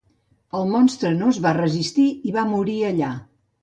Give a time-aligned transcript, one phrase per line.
[0.59, 3.17] El monstre no es va resistir i va morir allà.